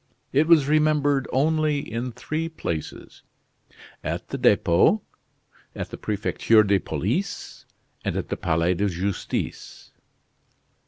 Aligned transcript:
It 0.33 0.47
was 0.47 0.67
remembered 0.67 1.27
only 1.31 1.77
in 1.77 2.11
three 2.11 2.49
places, 2.49 3.21
at 4.03 4.29
the 4.29 4.37
Depot, 4.39 5.03
at 5.75 5.91
the 5.91 5.97
Prefecture 5.99 6.63
de 6.63 6.79
Police, 6.79 7.67
and 8.03 8.17
at 8.17 8.29
the 8.29 8.37
Palais 8.37 8.73
de 8.73 8.89
Justice. 8.89 9.91